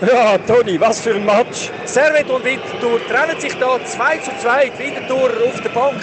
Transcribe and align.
Ja, 0.00 0.38
Toni, 0.38 0.80
was 0.80 1.00
für 1.00 1.14
ein 1.14 1.26
Match. 1.26 1.70
Servet 1.84 2.30
und 2.30 2.42
Winterthur 2.42 3.06
trennen 3.06 3.38
sich 3.38 3.54
da 3.58 3.78
2 3.84 4.16
zu 4.18 4.30
2. 4.40 4.72
Winterthur 4.78 5.30
auf 5.46 5.60
der 5.60 5.68
Bank 5.68 5.96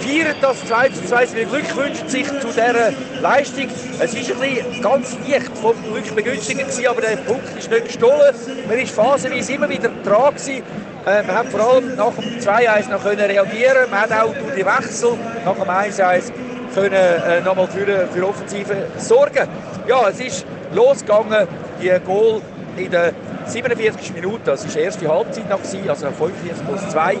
feiern 0.00 0.34
das 0.40 0.64
2 0.66 0.88
zu 0.88 1.04
2. 1.04 1.26
Sie 1.26 1.44
beglückwünschen 1.44 2.08
sich 2.08 2.26
zu 2.26 2.48
dieser 2.48 2.92
Leistung. 3.20 3.68
Es 4.00 4.14
war 4.14 4.20
ein 4.20 4.40
bisschen 4.40 4.82
ganz 4.82 5.16
leicht 5.28 5.56
vom 5.58 5.74
Glück 5.84 6.16
begünstigt, 6.16 6.88
aber 6.88 7.00
der 7.00 7.16
Punkt 7.18 7.56
ist 7.56 7.70
nicht 7.70 7.84
gestohlen. 7.84 8.34
Man 8.68 8.78
war 8.78 8.86
phasenweise 8.86 9.52
immer 9.52 9.68
wieder 9.68 9.90
dran. 10.04 10.34
Gewesen. 10.34 10.64
Äh, 11.06 11.24
wir 11.24 11.34
haben 11.36 11.48
vor 11.48 11.60
allem 11.60 11.94
nach 11.94 12.14
dem 12.14 12.40
2-1 12.40 12.90
noch 12.90 13.04
reagieren. 13.04 13.90
Man 13.90 14.00
hat 14.00 14.12
auch 14.12 14.34
durch 14.34 14.54
die 14.56 14.66
Wechsel 14.66 15.12
nach 15.44 15.54
dem 15.54 15.70
1-1 15.70 16.32
können 16.74 16.94
äh, 16.94 17.40
nochmal 17.42 17.68
für, 17.68 18.08
für 18.08 18.26
Offensive 18.26 18.88
sorgen. 18.98 19.48
Ja, 19.86 20.08
es 20.08 20.18
ist 20.18 20.44
losgegangen, 20.74 21.46
die 21.80 21.92
Goal 22.04 22.42
in 22.76 22.90
der 22.90 23.12
47 23.46 24.14
Minuten, 24.14 24.42
das 24.44 24.64
war 24.64 24.72
die 24.72 24.78
erste 24.80 25.08
Halbzeit 25.08 25.48
noch, 25.48 25.60
also 25.60 26.06
45 26.10 26.66
plus 26.66 26.88
2 26.90 27.18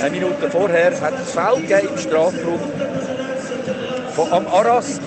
eine 0.00 0.10
Minute 0.10 0.50
vorher, 0.50 1.00
hat 1.00 1.14
es 1.22 1.32
Foul 1.32 1.60
im 1.60 1.98
Strafraum 1.98 2.60
von 4.14 4.32
am 4.32 4.46
Aras, 4.46 5.00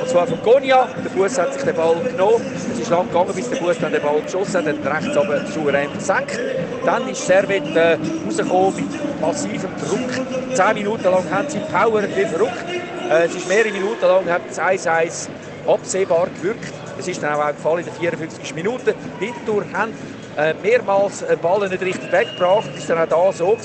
und 0.00 0.08
zwar 0.08 0.26
von 0.26 0.42
Konya. 0.42 0.88
Der 1.04 1.10
Fuß 1.10 1.38
hat 1.38 1.54
sich 1.54 1.62
den 1.62 1.74
Ball 1.74 1.96
genommen. 1.96 2.44
Es 2.72 2.78
ist 2.78 2.90
lang 2.90 3.08
gegangen, 3.08 3.32
bis 3.34 3.48
der 3.48 3.58
Fuß 3.58 3.78
den 3.78 4.02
Ball 4.02 4.20
geschossen 4.22 4.66
hat, 4.66 4.66
hat 4.66 5.02
rechts 5.02 5.16
aber 5.16 5.46
souverän 5.46 5.90
versenkt. 5.90 6.38
Dann 6.84 7.08
ist 7.08 7.26
Servet 7.26 7.76
äh, 7.76 7.98
rausgekommen 8.26 8.74
mit 8.76 9.20
massivem 9.20 9.70
Druck. 9.80 10.54
Zehn 10.54 10.74
Minuten 10.74 11.04
lang 11.04 11.24
haben 11.30 11.48
sie 11.48 11.58
Power 11.58 12.02
wie 12.02 12.24
verrückt. 12.24 12.64
Äh, 13.10 13.26
es 13.26 13.34
ist 13.34 13.48
mehrere 13.48 13.72
Minuten 13.72 14.02
lang, 14.02 14.28
hat 14.28 14.42
das 14.48 14.58
1-1 14.58 15.28
absehbar 15.66 16.28
gewirkt. 16.36 16.79
Es 17.00 17.08
ist 17.08 17.22
dann 17.22 17.32
auch 17.32 17.46
gefallen 17.46 17.78
in 17.78 17.84
den 17.86 17.94
54 17.94 18.54
Minuten. 18.54 18.92
Winterthur 19.18 19.64
haben 19.72 19.94
äh, 20.36 20.52
mehrmals 20.62 21.24
einen 21.24 21.40
Ball 21.40 21.66
nicht 21.66 21.80
richtig 21.80 22.12
weggebracht. 22.12 22.68
Das 22.76 22.86
war 22.90 23.06
dann 23.06 23.10
auch 23.10 23.30
da 23.30 23.32
so. 23.32 23.56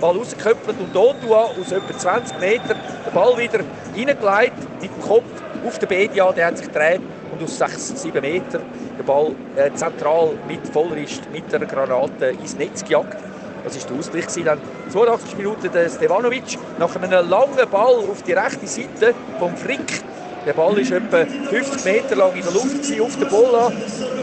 Ball 0.00 0.16
rausgeköpft 0.16 0.68
und 0.68 0.94
Otua 0.94 1.50
aus 1.60 1.72
etwa 1.72 1.98
20 1.98 2.38
Metern 2.38 2.78
den 3.04 3.12
Ball 3.12 3.36
wieder 3.36 3.58
reingelegt 3.96 4.80
mit 4.80 4.94
dem 4.94 5.02
Kopf 5.02 5.24
auf 5.66 5.76
den 5.80 5.88
Bedia. 5.88 6.30
Der 6.30 6.46
hat 6.46 6.58
sich 6.58 6.68
gedreht 6.68 7.00
und 7.32 7.42
aus 7.42 7.58
6, 7.58 8.00
7 8.00 8.20
Metern 8.20 8.62
den 8.96 9.04
Ball 9.04 9.32
äh, 9.56 9.72
zentral 9.74 10.30
mit 10.46 10.64
Vollrist, 10.68 11.22
mit 11.32 11.52
einer 11.52 11.66
Granate 11.66 12.26
ins 12.26 12.56
Netz 12.56 12.84
gejagt. 12.84 13.16
Das 13.64 13.74
war 13.74 13.90
der 13.90 13.98
Ausgleich. 13.98 14.44
Dann 14.44 14.60
82 14.92 15.36
Minuten 15.36 15.68
der 15.72 15.88
Stevanovic 15.88 16.58
nach 16.78 16.94
einem 16.94 17.10
langen 17.28 17.68
Ball 17.72 17.96
auf 18.08 18.22
die 18.22 18.34
rechte 18.34 18.68
Seite 18.68 19.14
vom 19.40 19.56
Frick 19.56 20.04
der 20.46 20.52
Ball 20.52 20.76
war 20.76 20.96
etwa 20.96 21.48
50 21.48 21.84
Meter 21.84 22.16
lang 22.16 22.34
in 22.34 22.42
der 22.42 22.52
Luft, 22.52 22.82
gewesen, 22.82 23.00
auf 23.00 23.16
der 23.18 23.26
Bola. 23.26 23.72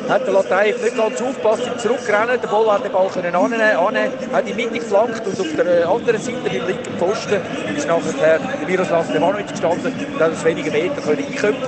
Hat 0.10 0.26
der 0.26 0.34
Lateif 0.34 0.84
nicht 0.84 0.98
ganz 0.98 1.22
aufgepasst 1.22 1.64
im 1.68 1.80
Zurückrennen. 1.80 2.40
Der 2.42 2.48
Bola 2.48 2.74
hat 2.74 2.84
den 2.84 2.92
Ball 2.92 3.08
können 3.10 3.34
annehmen, 3.34 3.62
annehmen, 3.62 4.14
hat 4.32 4.48
in 4.48 4.58
die 4.58 4.64
Mitte 4.64 4.80
geflankt 4.80 5.26
und 5.26 5.40
auf 5.40 5.48
der 5.56 5.90
anderen 5.90 6.22
Seite 6.22 6.38
beim 6.44 6.68
linken 6.68 6.98
Pfosten 6.98 7.42
ist 7.76 7.88
nachher 7.88 8.40
der 8.40 8.68
Miroslav 8.68 9.10
Stevanovic 9.10 9.48
gestanden 9.48 9.94
und 10.14 10.20
hat 10.20 10.32
aus 10.32 10.46
wenigen 10.46 10.72
Metern 10.72 11.04
können 11.04 11.64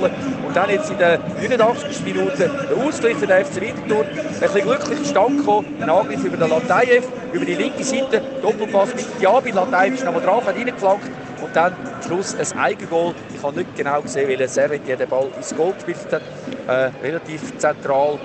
Und 0.47 0.55
dann 0.55 0.69
jetzt 0.69 0.91
in 0.91 0.97
der 0.97 1.19
89. 1.41 2.03
Minute 2.03 2.49
der 2.69 2.85
Ausgleich 2.85 3.15
für 3.15 3.27
den 3.27 3.45
FC 3.45 3.61
Winterthur. 3.61 4.05
Ein 4.05 4.39
bisschen 4.39 4.61
glücklich 4.61 4.99
zustande 4.99 5.38
gekommen. 5.38 5.67
Ein 5.79 5.89
Angriff 5.89 6.23
über 6.23 6.38
den 6.38 6.49
Latayev, 6.49 7.07
über 7.31 7.45
die 7.45 7.55
linke 7.55 7.83
Seite. 7.83 8.21
Doppelpass 8.41 8.93
mit 8.95 9.05
Diaby. 9.21 9.51
Latayev 9.51 9.95
ist 9.95 10.05
nochmal 10.05 10.21
drauf, 10.21 10.45
hat 10.45 10.55
reingeflankt. 10.55 11.09
Und 11.44 11.55
dann 11.55 11.73
am 11.73 12.02
Schluss 12.02 12.36
ein 12.36 12.58
Eigengoal. 12.58 13.13
Ich 13.36 13.44
habe 13.44 13.58
nicht 13.58 13.75
genau 13.75 14.02
gesehen, 14.02 14.30
welcher 14.30 14.47
Servet 14.47 14.88
den 14.88 15.09
Ball 15.09 15.27
ins 15.36 15.53
Goal 15.55 15.73
gespielt 15.73 15.97
hat. 16.11 16.22
Äh, 16.67 17.05
relativ 17.05 17.58
zentral. 17.58 18.17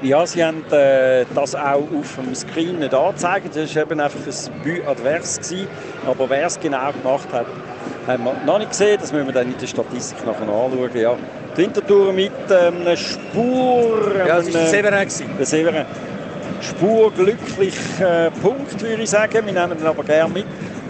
Ja, 0.00 0.24
sie 0.26 0.44
haben 0.44 0.64
äh, 0.70 1.26
das 1.34 1.54
auch 1.54 1.88
auf 1.98 2.14
dem 2.16 2.34
Screen 2.34 2.78
nicht 2.78 2.94
angezeigt. 2.94 3.54
Das 3.54 3.74
war 3.74 3.82
eben 3.82 4.00
einfach 4.00 4.20
ein 4.20 4.62
But 4.62 4.86
advers. 4.86 5.36
Gewesen. 5.38 5.68
Aber 6.06 6.30
wer 6.30 6.46
es 6.46 6.58
genau 6.58 6.92
gemacht 6.92 7.28
hat, 7.32 7.46
haben 8.06 8.24
wir 8.24 8.34
noch 8.46 8.58
nicht 8.58 8.70
gesehen. 8.70 8.98
Das 9.00 9.12
müssen 9.12 9.26
wir 9.26 9.34
dann 9.34 9.52
in 9.52 9.58
der 9.58 9.66
Statistik 9.66 10.24
nachher 10.24 10.42
anschauen. 10.42 10.90
Ja. 10.94 11.16
Die 11.56 11.62
Hintertour 11.62 12.12
mit 12.12 12.32
ähm, 12.50 12.80
einer 12.80 12.96
Spur. 12.96 14.12
Ja, 14.16 14.36
das 14.36 14.46
war 14.46 14.52
der 14.52 14.66
Severin. 14.68 15.08
Der 15.38 15.46
Severin. 15.46 15.84
Äh, 18.00 18.30
Punkt, 18.40 18.80
würde 18.80 19.02
ich 19.02 19.10
sagen. 19.10 19.44
Wir 19.44 19.52
nehmen 19.52 19.78
ihn 19.78 19.86
aber 19.86 20.04
gerne 20.04 20.32
mit. 20.32 20.46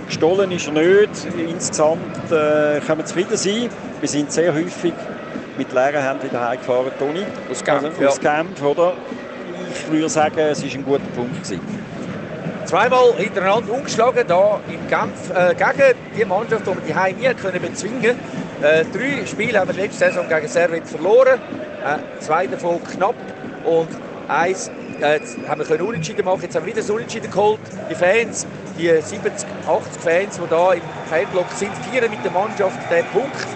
Gestohlen 0.08 0.50
ist 0.50 0.66
er 0.66 0.72
nicht. 0.72 1.10
Insgesamt 1.36 2.16
äh, 2.26 2.80
können 2.80 2.98
wir 2.98 3.04
zufrieden 3.04 3.36
sein. 3.36 3.68
Wir 4.00 4.08
sind 4.08 4.32
sehr 4.32 4.54
häufig 4.54 4.94
mit 5.56 5.72
leeren 5.72 6.02
Händen 6.02 6.24
wieder 6.24 6.48
heimgefahren, 6.48 6.90
Toni. 6.98 7.24
Aus 7.50 7.62
Genf, 7.62 7.84
also, 7.84 8.06
aus 8.06 8.20
Genf 8.20 8.62
oder? 8.62 8.94
Ich 9.74 9.92
würde 9.92 10.08
sagen, 10.08 10.38
es 10.38 10.62
war 10.62 10.70
ein 10.72 10.84
guter 10.84 11.04
Punkt. 11.14 11.34
Gewesen. 11.44 11.60
Zweimal 12.64 13.14
hintereinander 13.16 13.72
umgeschlagen 13.72 14.24
hier 14.26 14.60
im 14.68 14.88
Genf 14.88 15.30
äh, 15.34 15.54
gegen 15.54 15.94
die 16.16 16.24
Mannschaft, 16.24 16.66
die 16.66 16.70
wir 16.70 16.82
die 16.86 16.94
Heim 16.94 17.16
nie 17.16 17.34
können 17.34 17.60
bezwingen 17.60 18.16
äh, 18.62 18.84
Drei 18.92 19.24
Spiele 19.26 19.60
haben 19.60 19.68
wir 19.68 19.82
letzte 19.82 20.06
Saison 20.06 20.28
gegen 20.28 20.48
Servet 20.48 20.86
verloren. 20.86 21.38
Äh, 21.84 22.20
zwei 22.20 22.46
davon 22.46 22.82
knapp 22.82 23.14
und 23.64 23.88
eins 24.26 24.70
äh, 25.00 25.20
haben 25.46 25.60
wir 25.60 25.66
können 25.66 25.82
Unentschieden 25.82 26.24
machen, 26.24 26.42
jetzt 26.42 26.56
haben 26.56 26.66
wir 26.66 26.72
wieder 26.72 26.80
das 26.80 26.90
Unentschieden 26.90 27.30
geholt. 27.30 27.60
Die 27.90 27.94
Fans, 27.94 28.46
die 28.78 29.02
70, 29.02 29.46
80 29.66 30.00
Fans, 30.00 30.36
die 30.36 30.48
hier 30.48 30.72
im 30.74 30.82
Fanblock 31.10 31.50
sind, 31.54 31.72
feiern 31.76 32.10
mit 32.10 32.24
der 32.24 32.30
Mannschaft 32.30 32.78
den 32.90 33.04
Punkt. 33.06 33.46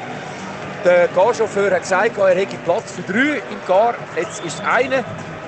Der 0.84 1.08
Garchauffeur 1.08 1.70
hat 1.70 1.82
gesagt, 1.82 2.18
er 2.18 2.34
hätte 2.34 2.56
Platz 2.64 2.92
für 2.92 3.02
drei 3.02 3.36
im 3.36 3.66
Gar. 3.66 3.94
Jetzt 4.16 4.44
ist 4.44 4.60
einer. 4.64 5.04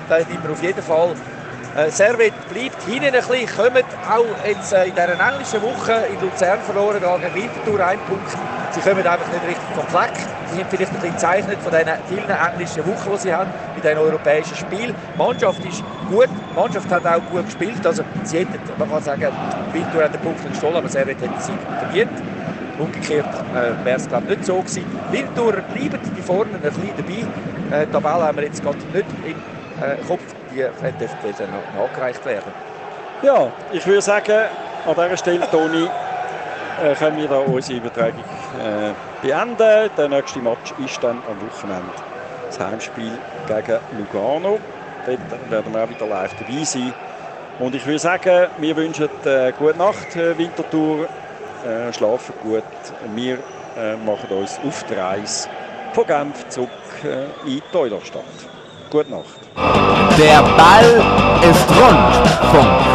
Da 0.07 0.19
hat 0.19 0.29
wir 0.29 0.51
auf 0.51 0.63
jeden 0.63 0.81
Fall. 0.81 1.15
Äh, 1.75 1.91
Servet 1.91 2.33
bleibt 2.49 2.81
hinten 2.83 3.07
ein 3.07 3.11
bisschen, 3.11 3.47
kommen 3.53 3.83
auch 4.09 4.47
jetzt 4.47 4.71
äh, 4.71 4.85
in 4.85 4.95
dieser 4.95 5.19
englischen 5.19 5.61
Woche 5.61 6.05
in 6.09 6.21
Luzern 6.21 6.61
verloren 6.61 7.01
gegen 7.01 7.35
Winterthur 7.35 7.85
einen 7.85 8.01
Punkt. 8.01 8.31
Sie 8.71 8.79
kommen 8.79 9.05
einfach 9.05 9.27
nicht 9.27 9.43
richtig 9.43 9.75
vom 9.75 9.87
Fleck. 9.87 10.34
Sie 10.47 10.55
sind 10.57 10.69
vielleicht 10.69 10.91
ein 10.91 10.99
bisschen 10.99 11.13
gezeichnet 11.13 11.57
von 11.61 11.71
diesen 11.71 11.91
vielen 12.07 12.29
englischen 12.29 12.85
Wochen, 12.85 13.11
die 13.13 13.17
sie 13.17 13.33
haben, 13.33 13.51
mit 13.75 13.83
diesen 13.83 13.97
europäischen 13.97 14.55
Spielen. 14.55 14.95
Die 15.13 15.17
Mannschaft 15.17 15.65
ist 15.65 15.83
gut, 16.09 16.29
die 16.29 16.55
Mannschaft 16.55 16.89
hat 16.91 17.05
auch 17.05 17.21
gut 17.31 17.45
gespielt. 17.45 17.85
Also 17.85 18.03
sie 18.23 18.39
hätten, 18.39 18.59
man 18.77 18.89
kann 18.89 19.03
sagen, 19.03 19.27
Winterthur 19.71 20.03
hat 20.03 20.13
den 20.13 20.21
Punkt 20.21 20.47
gestohlen, 20.47 20.75
aber 20.75 20.89
Servet 20.89 21.21
hat 21.21 21.29
den 21.29 21.39
Sieg 21.39 21.55
verdient. 21.79 22.11
Umgekehrt 22.77 23.25
äh, 23.25 23.85
wäre 23.85 23.97
es 23.97 24.07
glaube 24.07 24.27
nicht 24.27 24.45
so 24.45 24.57
gewesen. 24.57 24.85
Winterthur 25.11 25.53
bleiben 25.53 25.99
die 26.17 26.21
vorne 26.21 26.51
ein 26.55 26.61
bisschen 26.61 26.91
dabei. 26.97 27.77
Äh, 27.81 27.85
die 27.87 27.91
Tabelle 27.91 28.25
haben 28.25 28.37
wir 28.37 28.43
jetzt 28.43 28.61
gerade 28.61 28.77
nicht 28.93 29.05
im 29.25 29.35
äh, 29.81 29.95
Kopf, 30.07 30.23
die 30.51 30.61
könnte 30.81 31.07
noch 31.43 31.87
nachgereicht 31.87 32.25
werden. 32.25 32.51
Ja, 33.21 33.47
ich 33.71 33.85
würde 33.87 34.01
sagen, 34.01 34.45
an 34.85 34.93
dieser 34.93 35.17
Stelle, 35.17 35.49
Toni, 35.49 35.87
äh, 36.83 36.95
können 36.95 37.17
wir 37.17 37.27
da 37.27 37.39
unsere 37.39 37.79
Übertragung 37.79 38.23
äh, 38.59 38.93
beenden. 39.21 39.89
Der 39.97 40.09
nächste 40.09 40.39
Match 40.39 40.73
ist 40.83 41.03
dann 41.03 41.17
am 41.29 41.49
Wochenende 41.49 41.91
das 42.47 42.59
Heimspiel 42.59 43.11
gegen 43.47 43.79
Lugano. 43.97 44.59
Dort 45.05 45.51
werden 45.51 45.73
wir 45.73 45.83
auch 45.83 45.89
wieder 45.89 46.07
live 46.07 46.33
dabei 46.39 46.63
sein. 46.63 46.93
Und 47.59 47.75
ich 47.75 47.85
würde 47.85 47.99
sagen, 47.99 48.47
wir 48.57 48.75
wünschen 48.75 49.09
äh, 49.23 49.53
gute 49.57 49.77
Nacht, 49.77 50.15
äh, 50.15 50.37
Winterthur. 50.37 51.07
Äh, 51.65 51.91
schlafen 51.93 52.33
gut. 52.43 52.63
Wir 53.15 53.39
äh, 53.77 53.95
machen 54.05 54.29
uns 54.29 54.59
auf 54.65 54.83
die 54.83 54.93
Reise 54.93 55.49
von 55.93 56.05
Genf 56.05 56.47
zurück 56.49 56.69
äh, 57.03 57.49
in 57.49 57.61
die 57.73 57.77
Eulerstadt. 57.77 58.23
Gute 58.89 59.09
Nacht. 59.09 59.39
Der 60.17 60.43
Ball 60.55 61.03
ist 61.41 61.69
rund. 61.69 62.51
Punkt. 62.51 62.94